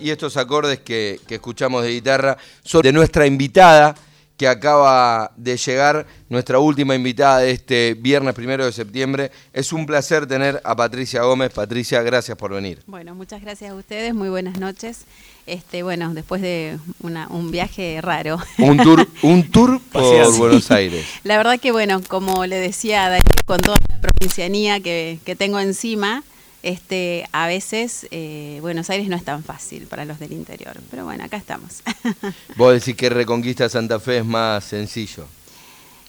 [0.00, 3.94] y estos acordes que, que escuchamos de guitarra son de nuestra invitada
[4.36, 9.30] que acaba de llegar, nuestra última invitada de este viernes primero de septiembre.
[9.52, 11.52] Es un placer tener a Patricia Gómez.
[11.52, 12.80] Patricia, gracias por venir.
[12.86, 15.04] Bueno, muchas gracias a ustedes, muy buenas noches.
[15.46, 18.38] Este, bueno, después de una- un viaje raro.
[18.56, 20.34] Un tour, un tour por.
[20.38, 21.04] Buenos Aires.
[21.22, 25.36] La verdad que, bueno, como le decía a Darío, con toda la provincianía que, que
[25.36, 26.22] tengo encima,
[26.62, 30.78] este, a veces eh, Buenos Aires no es tan fácil para los del interior.
[30.90, 31.82] Pero bueno, acá estamos.
[32.56, 35.26] Vos decís que Reconquista Santa Fe es más sencillo.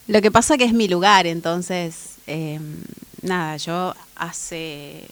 [0.07, 2.59] Lo que pasa que es mi lugar, entonces, eh,
[3.21, 5.03] nada, yo hace,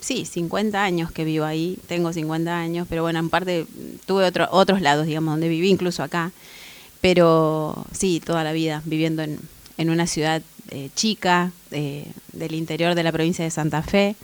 [0.00, 3.66] sí, 50 años que vivo ahí, tengo 50 años, pero bueno, en parte
[4.06, 6.32] tuve otro- otros lados, digamos, donde viví, incluso acá,
[7.00, 9.38] pero sí, toda la vida viviendo en,
[9.78, 14.16] en una ciudad eh, chica, eh, del interior de la provincia de Santa Fe,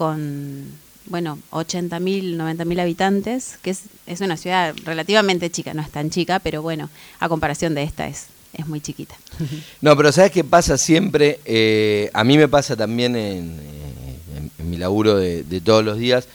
[0.00, 0.64] con,
[1.08, 6.38] bueno, 80.000, 90.000 habitantes, que es, es una ciudad relativamente chica, no es tan chica,
[6.38, 6.88] pero bueno,
[7.18, 9.14] a comparación de esta es, es muy chiquita.
[9.82, 11.38] No, pero ¿sabes qué pasa siempre?
[11.44, 16.28] Eh, a mí me pasa también en, eh, mi laburo de, todos los días,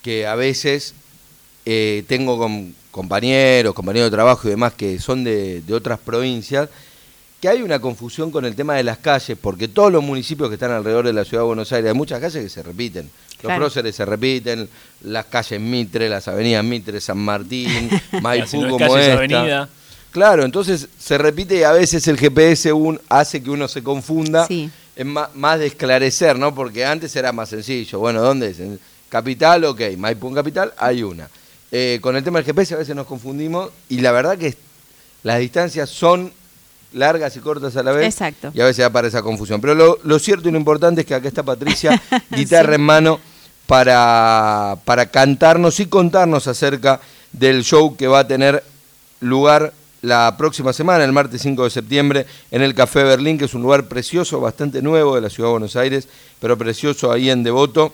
[0.00, 0.94] que a veces
[1.66, 6.70] eh, tengo com- compañeros, compañeros de trabajo y demás que son de, de otras provincias,
[7.40, 10.54] que hay una confusión con el tema de las calles, porque todos los municipios que
[10.54, 13.04] están alrededor de la ciudad de Buenos Aires, hay muchas calles que se repiten.
[13.34, 13.60] Los Claro.
[13.60, 14.68] próceres se repiten,
[15.02, 19.12] las calles Mitre, las avenidas Mitre, San Martín, Si Maipú no es como esta.
[19.14, 19.68] avenida.
[20.10, 24.46] Claro, entonces se repite y a veces el GPS un- hace que uno se confunda.
[24.46, 24.68] Sí.
[24.94, 26.54] Es ma- más, de esclarecer, ¿no?
[26.54, 27.98] Porque antes era más sencillo.
[28.00, 28.60] Bueno, ¿dónde es?
[28.60, 29.80] En Capital, ok.
[29.96, 31.28] Maipú en Capital, hay una.
[31.72, 34.54] Eh, con el tema del GPS a veces nos confundimos y la verdad que
[35.22, 36.32] las distancias son
[36.92, 38.06] largas y cortas a la vez.
[38.06, 38.50] Exacto.
[38.54, 39.60] Y a veces da para esa confusión.
[39.60, 43.20] Pero lo, lo cierto y lo importante es que acá está Patricia, guitarra en mano,
[43.66, 47.00] para, para cantarnos y contarnos acerca
[47.32, 48.64] del show que va a tener
[49.20, 53.54] lugar la próxima semana, el martes 5 de septiembre, en el Café Berlín, que es
[53.54, 56.08] un lugar precioso, bastante nuevo de la ciudad de Buenos Aires,
[56.40, 57.92] pero precioso ahí en Devoto.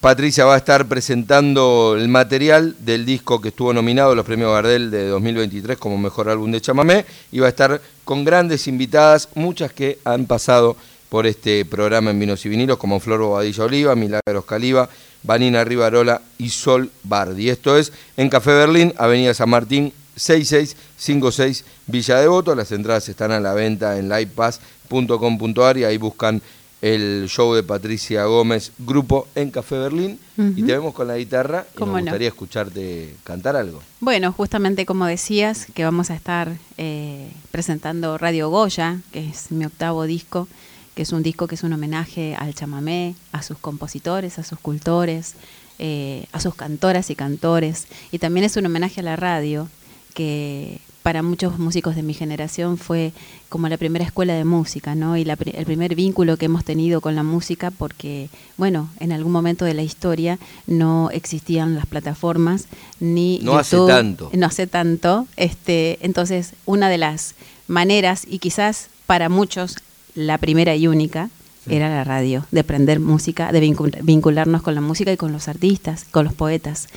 [0.00, 4.52] Patricia va a estar presentando el material del disco que estuvo nominado a los premios
[4.52, 9.28] Gardel de 2023 como mejor álbum de chamamé y va a estar con grandes invitadas,
[9.34, 10.76] muchas que han pasado
[11.08, 14.88] por este programa en Vinos y Vinilos, como Flor Bobadilla Oliva, Milagros Caliba,
[15.24, 17.50] Vanina Rivarola y Sol Bardi.
[17.50, 22.54] Esto es en Café Berlín, Avenida San Martín 6656 Villa Devoto.
[22.54, 26.40] Las entradas están a la venta en livepass.com.ar y ahí buscan
[26.80, 30.18] el show de Patricia Gómez, grupo en Café Berlín.
[30.36, 32.00] Y te vemos con la guitarra y nos no.
[32.00, 33.82] gustaría escucharte cantar algo.
[33.98, 39.64] Bueno, justamente como decías, que vamos a estar eh, presentando Radio Goya, que es mi
[39.64, 40.46] octavo disco,
[40.94, 44.60] que es un disco que es un homenaje al chamamé, a sus compositores, a sus
[44.60, 45.34] cultores,
[45.80, 49.68] eh, a sus cantoras y cantores, y también es un homenaje a la radio,
[50.14, 53.14] que para muchos músicos de mi generación fue
[53.48, 55.16] como la primera escuela de música, ¿no?
[55.16, 59.32] Y la el primer vínculo que hemos tenido con la música, porque, bueno, en algún
[59.32, 62.66] momento de la historia no existían las plataformas
[63.00, 64.28] ni No hace tanto.
[64.34, 65.26] no hace tanto.
[65.38, 67.36] Este, entonces, una de las
[67.68, 69.76] maneras, y quizás para muchos
[70.14, 71.30] la primera y única,
[71.68, 75.48] era la radio, de aprender música, de vincul- vincularnos con la música y con los
[75.48, 76.88] artistas, con los poetas,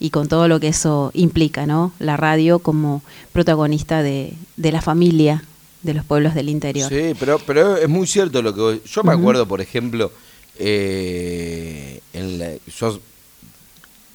[0.00, 1.92] y con todo lo que eso implica, ¿no?
[1.98, 3.02] La radio como
[3.32, 5.44] protagonista de, de la familia
[5.82, 6.88] de los pueblos del interior.
[6.88, 10.10] Sí, pero, pero es muy cierto lo que Yo me acuerdo, por ejemplo,
[10.58, 12.98] eh, en la- yo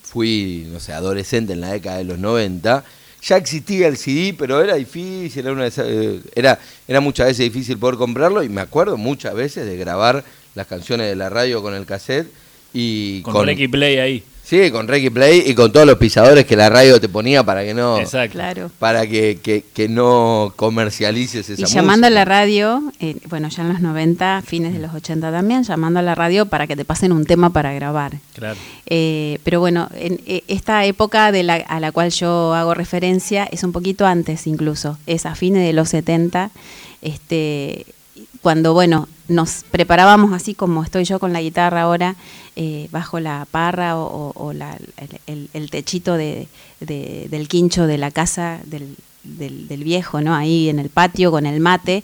[0.03, 2.83] fui, no sé, adolescente en la década de los 90.
[3.21, 6.57] Ya existía el CD, pero era difícil, era, una eh, era,
[6.87, 10.23] era muchas veces difícil poder comprarlo y me acuerdo muchas veces de grabar
[10.55, 12.27] las canciones de la radio con el cassette
[12.73, 14.23] y Con, y Play ahí.
[14.49, 17.63] Sí, con y Play y con todos los pisadores que la radio te ponía para
[17.63, 18.33] que no Exacto.
[18.33, 18.71] Claro.
[18.79, 23.61] para que, que, que no comercialices esa Y llamando a la radio, eh, bueno, ya
[23.61, 26.83] en los 90, fines de los 80 también, llamando a la radio para que te
[26.83, 28.13] pasen un tema para grabar.
[28.33, 28.57] Claro.
[28.87, 33.47] Eh, pero bueno, en eh, esta época de la, a la cual yo hago referencia
[33.51, 36.49] es un poquito antes incluso, es a fines de los 70,
[37.03, 37.85] este,
[38.41, 42.15] cuando bueno, nos preparábamos así como estoy yo con la guitarra ahora,
[42.55, 44.03] eh, bajo la parra o,
[44.35, 46.47] o- o la- el, el- el techito de,
[46.81, 50.35] de- del quincho de la casa del, del- del viejo, ¿no?
[50.35, 52.03] Ahí en el patio con el mate,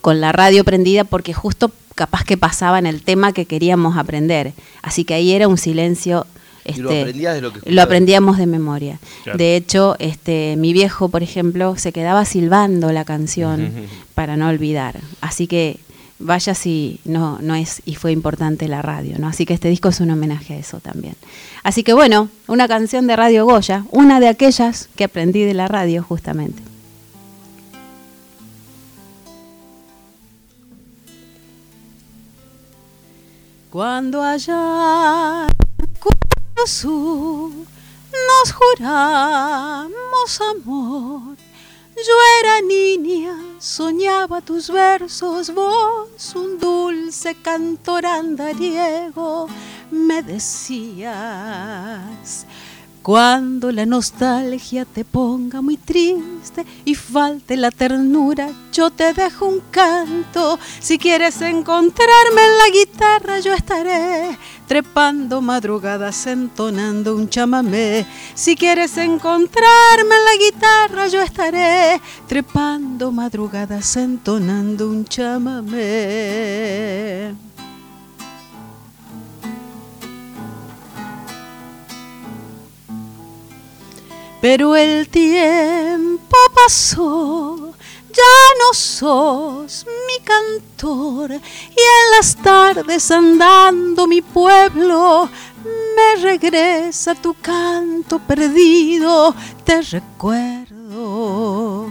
[0.00, 4.52] con la radio prendida porque justo capaz que pasaban el tema que queríamos aprender.
[4.82, 6.26] Así que ahí era un silencio.
[6.68, 7.84] Y lo este, aprendías de lo que lo escuchabas.
[7.84, 8.98] aprendíamos de memoria.
[9.22, 9.38] Claro.
[9.38, 13.72] De hecho, este, mi viejo, por ejemplo, se quedaba silbando la canción
[14.14, 14.98] para no olvidar.
[15.20, 15.78] Así que
[16.18, 19.28] vaya si no, no es y fue importante la radio, ¿no?
[19.28, 21.14] Así que este disco es un homenaje a eso también.
[21.62, 25.68] Así que bueno, una canción de Radio Goya, una de aquellas que aprendí de la
[25.68, 26.62] radio justamente.
[33.70, 35.46] Cuando allá
[36.56, 39.90] nos juramos
[40.40, 41.36] amor,
[41.96, 49.48] yo era niña, soñaba tus versos, vos un dulce cantor andariego,
[49.90, 51.14] me decías
[53.06, 59.60] cuando la nostalgia te ponga muy triste y falte la ternura, yo te dejo un
[59.70, 60.58] canto.
[60.80, 64.36] Si quieres encontrarme en la guitarra, yo estaré
[64.66, 68.04] trepando madrugadas entonando un chamamé.
[68.34, 76.56] Si quieres encontrarme en la guitarra, yo estaré trepando madrugadas entonando un chamamé.
[84.40, 87.72] Pero el tiempo pasó,
[88.08, 88.22] ya
[88.58, 95.28] no sos mi cantor y en las tardes andando mi pueblo
[95.96, 99.34] me regresa tu canto perdido,
[99.64, 101.90] te recuerdo.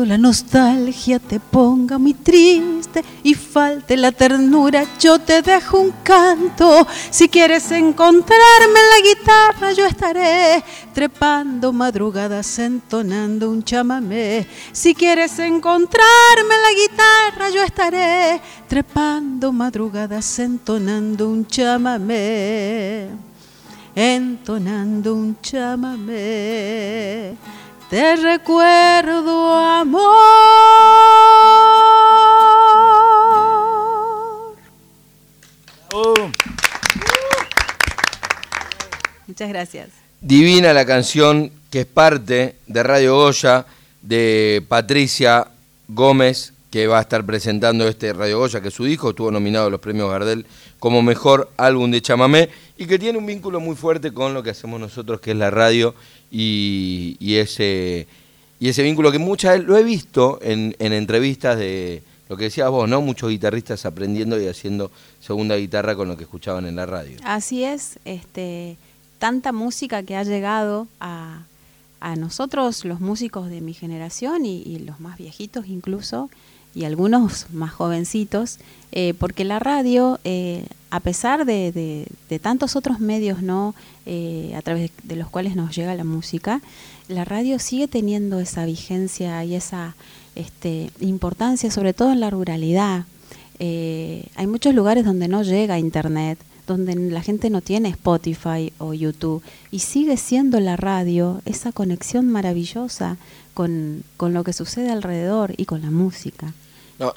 [0.00, 6.86] La nostalgia te ponga muy triste y falte la ternura, yo te dejo un canto.
[7.10, 14.46] Si quieres encontrarme en la guitarra, yo estaré trepando madrugadas entonando un chamamé.
[14.72, 23.08] Si quieres encontrarme en la guitarra, yo estaré trepando madrugadas entonando un chamamé.
[23.94, 27.36] Entonando un chamamé
[27.92, 30.00] te recuerdo amor.
[35.92, 36.14] Oh.
[39.26, 39.90] Muchas gracias.
[40.22, 43.66] Divina la canción que es parte de Radio Goya
[44.00, 45.48] de Patricia
[45.86, 49.70] Gómez, que va a estar presentando este Radio Goya, que su hijo estuvo nominado a
[49.70, 50.46] los premios Gardel
[50.82, 54.50] como mejor álbum de chamamé y que tiene un vínculo muy fuerte con lo que
[54.50, 55.94] hacemos nosotros, que es la radio
[56.28, 58.08] y, ese,
[58.58, 62.88] y ese vínculo que muchas lo he visto en, entrevistas de lo que decías vos,
[62.88, 63.00] ¿no?
[63.00, 64.90] Muchos guitarristas aprendiendo y haciendo
[65.20, 67.16] segunda guitarra con lo que escuchaban en la radio.
[67.22, 68.76] Así es, este,
[69.20, 71.44] tanta música que ha llegado a,
[72.16, 76.28] nosotros, los músicos de mi generación y, los más viejitos incluso,
[76.74, 78.58] y algunos más jovencitos,
[78.92, 82.06] eh, porque la radio, eh, a pesar de,
[82.42, 83.74] tantos otros medios no
[84.06, 86.60] eh, a través de los cuales nos llega la música,
[87.08, 89.96] la radio sigue teniendo esa vigencia y esa
[90.34, 93.04] este, importancia, sobre todo en la ruralidad.
[93.58, 99.42] hay muchos lugares donde no llega Internet, donde la gente no tiene Spotify o YouTube,
[99.70, 103.18] y sigue siendo la radio esa conexión maravillosa
[103.54, 106.54] con, con lo que sucede alrededor y con la música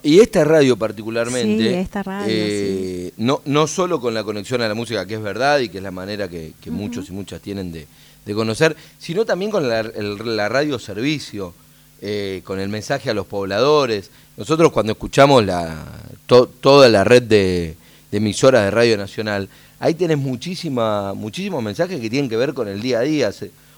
[0.04, 1.88] y esta radio particularmente,
[2.28, 5.78] eh, no, no solo con la conexión a la música, que es verdad y que
[5.78, 7.88] es la manera que, muchos y muchas tienen de,
[8.34, 11.54] conocer, sino también con la, radio servicio,
[12.02, 14.10] eh, con el mensaje a los pobladores.
[14.38, 15.86] Nosotros cuando escuchamos la,
[16.26, 17.76] toda la red de,
[18.12, 19.50] emisoras de Radio Nacional,
[19.80, 23.31] ahí tenés muchísima, muchísimos mensajes que tienen que ver con el día a día.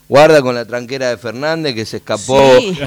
[0.09, 2.39] Guarda con la tranquera de Fernández, que se escapó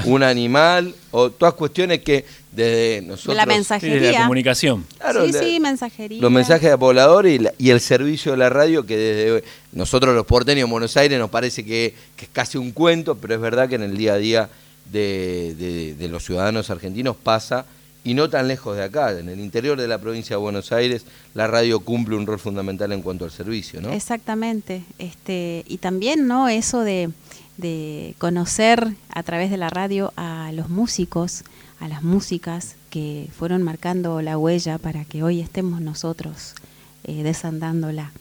[0.05, 3.35] un animal, o todas cuestiones que desde nosotros...
[3.35, 4.11] La mensajería.
[4.11, 4.85] la comunicación.
[5.25, 6.21] sí, sí, mensajería.
[6.21, 10.25] Los mensajes de poblador y, y, el servicio de la radio, que desde nosotros los
[10.25, 13.75] porteños en Buenos Aires nos parece que, es casi un cuento, pero es verdad que
[13.75, 14.49] en el día a día
[14.91, 17.65] de, de, los ciudadanos argentinos pasa,
[18.03, 21.05] y no tan lejos de acá, en el interior de la provincia de Buenos Aires,
[21.35, 23.91] la radio cumple un rol fundamental en cuanto al servicio, ¿no?
[23.91, 24.83] Exactamente.
[24.97, 26.49] Este, y también, ¿no?
[26.49, 27.11] Eso de,
[27.57, 31.43] de conocer a través de la radio a los músicos,
[31.79, 36.55] a las músicas que fueron marcando la huella para que hoy estemos nosotros
[37.03, 38.11] eh, desandándola.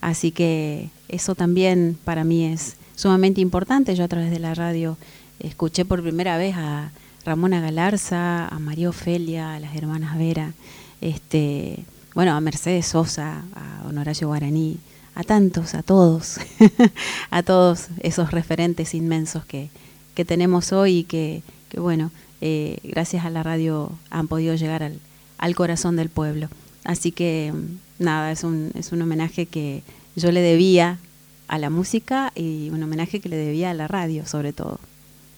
[0.00, 3.94] Así que eso también para mí es sumamente importante.
[3.94, 4.96] Yo a través de la radio
[5.40, 6.90] escuché por primera vez a
[7.26, 10.52] Ramona Galarza, a María Ofelia, a las hermanas Vera,
[11.00, 14.78] este, bueno, a Mercedes Sosa, a Honoracio Guaraní,
[15.16, 16.38] a tantos, a todos,
[17.30, 19.70] a todos esos referentes inmensos que,
[20.14, 24.84] que tenemos hoy y que, que bueno, eh, gracias a la radio han podido llegar
[24.84, 25.00] al,
[25.38, 26.48] al, corazón del pueblo.
[26.84, 27.52] Así que
[27.98, 29.82] nada, es un, es un homenaje que
[30.14, 31.00] yo le debía
[31.48, 34.78] a la música y un homenaje que le debía a la radio sobre todo.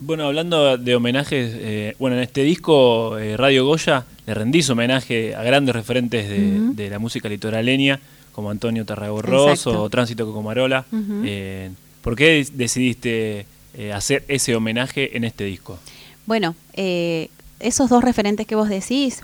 [0.01, 5.35] Bueno, hablando de homenajes, eh, bueno, en este disco eh, Radio Goya le rendís homenaje
[5.35, 7.99] a grandes referentes de, la música litoraleña,
[8.33, 10.85] como Antonio Tarragorros o Tránsito Cocomarola.
[11.25, 13.47] Eh, ¿Por qué decidiste
[13.93, 15.79] hacer ese homenaje en este disco?
[16.27, 19.23] Bueno, esos dos referentes que vos decís,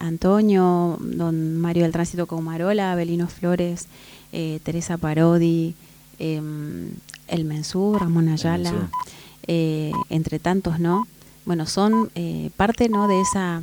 [0.00, 3.86] Antonio, don Mario del Tránsito Cocomarola, Abelino Flores,
[4.64, 5.74] Teresa Parodi,
[6.18, 6.90] em,
[7.28, 8.90] El Mensú, Ramón Ayala.
[9.46, 11.06] Eh, entre tantos, ¿no?
[11.44, 13.08] Bueno, son eh, parte, ¿no?
[13.08, 13.62] De esa,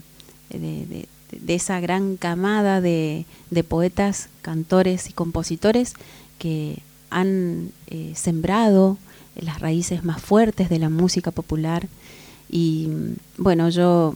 [0.50, 1.08] de,
[1.48, 3.26] esa gran camada de,
[3.68, 5.96] poetas, cantores y compositores
[6.38, 9.00] que han eh, sembrado
[9.36, 11.88] las raíces más fuertes de la música popular
[12.48, 12.90] y
[13.38, 14.16] bueno, yo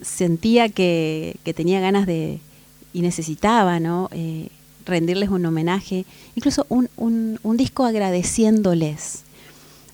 [0.00, 2.40] sentía que, tenía ganas de
[2.94, 4.08] y necesitaba, ¿no?
[4.86, 9.25] rendirles un homenaje, incluso un, un, un disco agradeciéndoles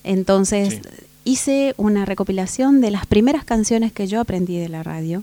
[0.04, 0.80] entonces
[1.24, 5.22] hice una recopilación de las primeras canciones que yo aprendí de la radio.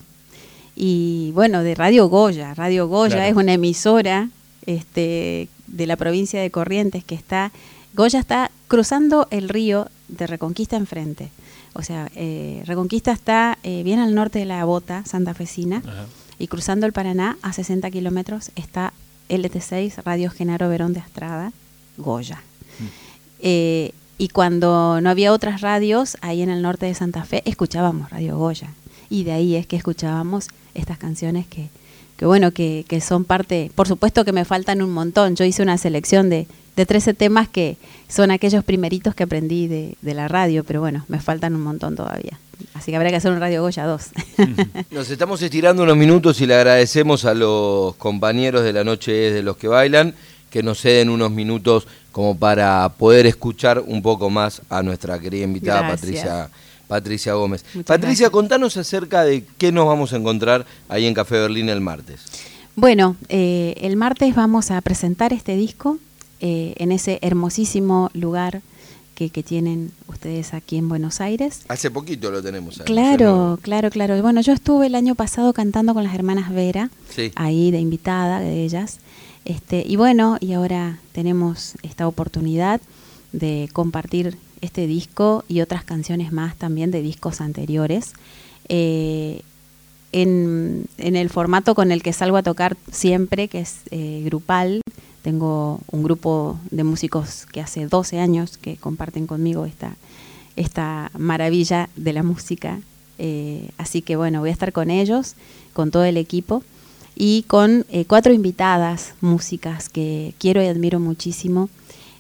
[0.76, 2.54] Y bueno, de Radio Goya.
[2.54, 4.30] Radio Goya es una emisora
[4.66, 7.52] este, de la provincia de Corrientes que está,
[7.94, 11.30] Goya está cruzando el río de Reconquista enfrente.
[11.74, 15.82] O sea, eh, Reconquista está eh, bien al norte de la Bota, Santa Fecina,
[16.38, 18.94] y cruzando el Paraná a 60 kilómetros está
[19.28, 21.52] LT6, Radio Genaro Verón de Astrada,
[21.98, 22.38] Goya.
[22.80, 22.84] Mm.
[23.42, 28.10] Eh, y cuando no había otras radios, ahí en el norte de Santa Fe, escuchábamos
[28.10, 28.74] Radio Goya.
[29.10, 31.70] Y de ahí es que escuchábamos estas canciones que,
[32.18, 35.38] que bueno, que, que, son parte, por supuesto que me faltan un montón.
[35.38, 37.78] Yo hice una selección de, de 13 temas que
[38.10, 41.96] son aquellos primeritos que aprendí de, de, la radio, pero bueno, me faltan un montón
[41.96, 42.38] todavía.
[42.74, 44.02] Así que habrá que hacer un Radio Goya 2.
[44.92, 49.44] Nos estamos estirando unos minutos y le agradecemos a los compañeros de la noche de
[49.44, 50.14] los que bailan
[50.50, 55.44] que nos ceden unos minutos como para poder escuchar un poco más a nuestra querida
[55.44, 56.50] invitada Patricia
[56.90, 57.64] Patricia Gómez.
[57.86, 62.22] Patricia, contanos acerca de qué nos vamos a encontrar ahí en Café Berlín el martes.
[62.76, 66.00] Bueno, eh, el martes vamos a presentar este disco
[66.42, 68.64] eh, en ese hermosísimo lugar
[69.14, 71.64] que, tienen ustedes aquí en Buenos Aires.
[71.68, 72.80] Hace poquito lo tenemos.
[72.80, 74.22] Ahí, claro, claro, claro.
[74.22, 76.90] Bueno, yo estuve el año pasado cantando con las hermanas Vera,
[77.36, 79.00] ahí de invitada de ellas.
[79.50, 82.82] Este, y bueno, y ahora tenemos esta oportunidad
[83.32, 88.14] de compartir este disco y otras canciones más también de discos anteriores.
[88.68, 89.42] Eh,
[90.12, 94.82] en, el formato con el que salgo a tocar siempre, que es eh, grupal,
[95.24, 99.96] tengo un grupo de músicos que hace 12 años que comparten conmigo esta,
[100.58, 102.82] esta maravilla de la música.
[103.18, 105.34] Eh, así que bueno, voy a estar con ellos,
[105.74, 106.62] con todo el equipo
[107.16, 111.70] y con eh, cuatro invitadas músicas que quiero y admiro muchísimo.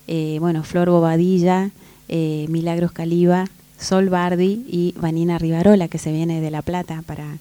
[0.07, 1.71] Eh, bueno, Flor Bobadilla,
[2.07, 3.45] eh, Milagros Caliba,
[3.79, 7.37] Sol Bardi y Vanina Rivarola, que se viene de La Plata para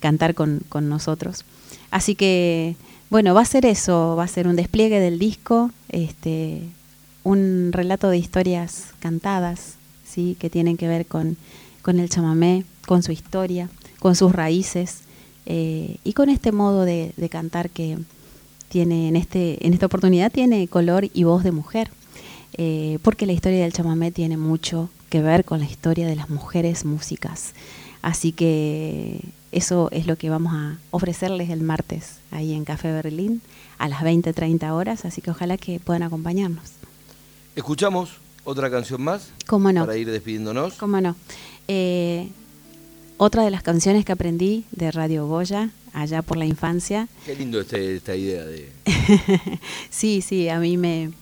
[0.00, 1.44] cantar con, con, nosotros.
[1.90, 2.76] Así que,
[3.10, 6.62] bueno, va a ser eso, va a ser un despliegue del disco, este,
[7.22, 9.74] un relato de historias cantadas,
[10.08, 10.36] ¿sí?
[10.40, 11.36] que tienen que ver con,
[11.82, 15.02] con el chamamé, con su historia, con sus raíces,
[15.46, 17.98] eh, y con este modo de, cantar que
[18.68, 21.90] tiene en, este, en esta oportunidad tiene color y voz de mujer,
[22.54, 26.28] eh, porque la historia del chamamé tiene mucho que ver con la historia de las
[26.30, 27.54] mujeres músicas.
[28.02, 29.20] Así que
[29.52, 33.40] eso es lo que vamos a ofrecerles el martes ahí en Café Berlín
[33.78, 36.72] a las 20-30 horas, así que ojalá que puedan acompañarnos.
[37.54, 38.10] ¿Escuchamos
[38.44, 39.30] otra canción más?
[39.46, 39.86] ¿Cómo no?
[39.86, 40.74] Para ir despidiéndonos.
[40.74, 41.16] ¿Cómo no?
[41.68, 42.30] Eh,
[43.18, 47.08] otra de las canciones que aprendí de Radio Goya, allá por la infancia.
[47.24, 48.70] Qué lindo este, esta idea de...
[49.90, 51.12] sí, sí, a mí me,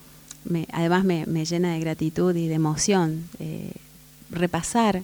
[0.73, 3.73] además me, llena de gratitud y de emoción eh,
[4.31, 5.03] repasar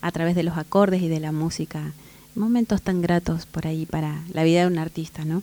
[0.00, 1.92] a través de los acordes y de la música
[2.34, 5.42] momentos tan gratos por ahí para la vida de un artista, ¿no?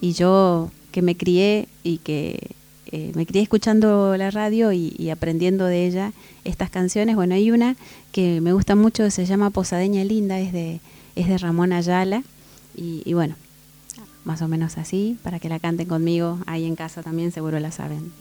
[0.00, 2.54] Y yo que me crié y que
[2.92, 6.12] eh, me crié escuchando la radio y, aprendiendo de ella
[6.44, 7.14] estas canciones.
[7.14, 7.76] Bueno, hay una
[8.10, 10.80] que me gusta mucho, se llama Posadeña Linda, es de,
[11.14, 12.22] es de Ramón Ayala.
[12.76, 13.36] Y, bueno,
[14.24, 17.70] más o menos así, para que la canten conmigo ahí en casa también, seguro la
[17.70, 18.12] saben.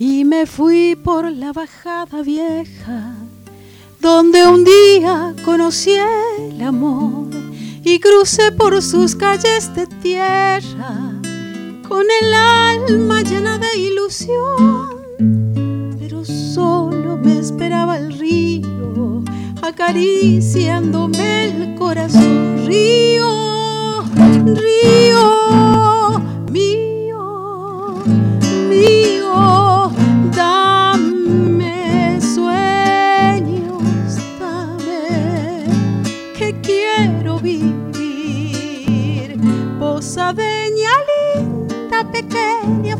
[0.00, 3.14] Y me fui por la bajada vieja,
[4.00, 5.94] donde un día conocí
[6.38, 7.28] el amor
[7.84, 11.07] y crucé por sus calles de tierra
[11.88, 14.88] con el alma llena de ilusión,
[15.98, 19.24] pero solo me esperaba el río,
[19.62, 22.66] acariciándome el corazón.
[22.66, 24.04] Río,
[24.44, 25.37] río,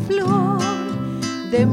[0.09, 0.59] flor
[1.50, 1.67] de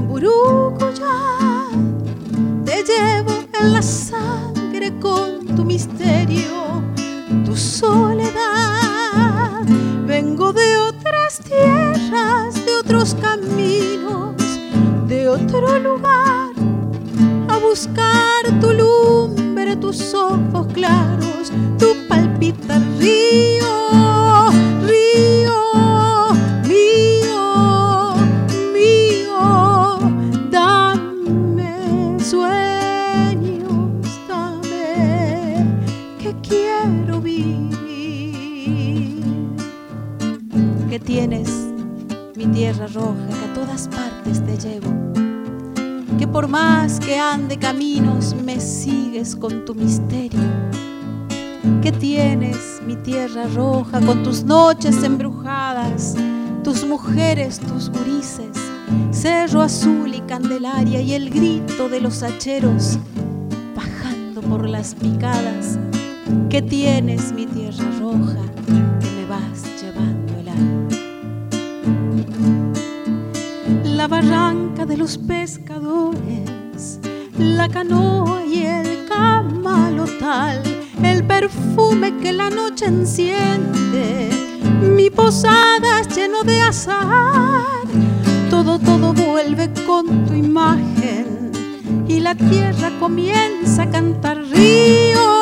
[41.06, 41.50] tienes
[42.36, 44.92] mi tierra roja que a todas partes te llevo.
[46.18, 50.40] Que por más que ande caminos me sigues con tu misterio.
[51.82, 56.16] Que tienes mi tierra roja con tus noches embrujadas,
[56.64, 58.58] tus mujeres, tus gurises,
[59.12, 62.98] cerro azul y candelaria y el grito de los hacheros
[63.76, 65.78] bajando por las picadas.
[66.50, 68.42] Que tienes mi tierra roja
[74.98, 77.00] los pescadores,
[77.38, 80.64] la canoa y el camalotal,
[81.04, 84.30] el perfume que la noche enciende,
[84.82, 87.64] mi posada lleno de azar,
[88.50, 91.52] todo, todo vuelve con tu imagen
[92.08, 95.36] y la tierra comienza a cantar río.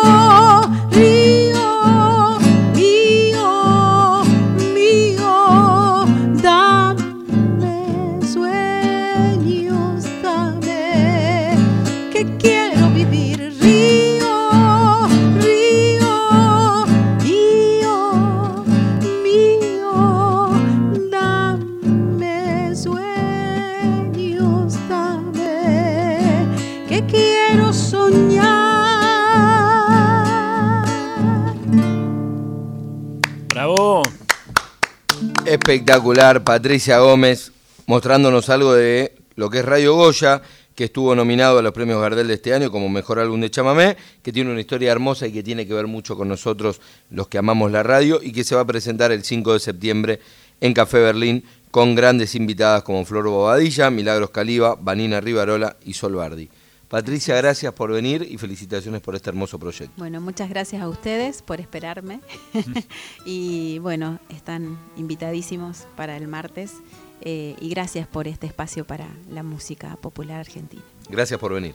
[35.74, 37.52] Espectacular, Patricia Gómez,
[37.88, 40.44] mostrándonos algo de lo que es Radio Goya,
[40.76, 43.98] que estuvo nominado a los premios Gardel de este año como mejor álbum de chamamé,
[44.22, 47.40] que tiene una historia hermosa y que tiene que ver mucho con nosotros, los que
[47.40, 50.20] amamos la radio, y que se va a presentar el 5 de septiembre
[50.62, 56.14] en Café Berlín con grandes invitadas como Flor Bobadilla, Milagros Caliba, Vanina Rivarola y Sol
[56.16, 56.50] Bardi.
[56.94, 59.92] Patricia, gracias por venir y felicitaciones por este hermoso proyecto.
[59.98, 62.20] Bueno, muchas gracias a ustedes por esperarme.
[63.26, 66.74] y bueno, están invitadísimos para el martes.
[67.22, 70.84] Eh, y gracias por este espacio para la música popular argentina.
[71.10, 71.74] Gracias por venir.